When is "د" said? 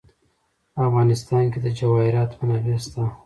1.65-1.67